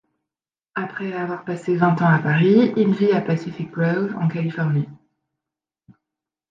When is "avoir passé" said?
1.13-1.75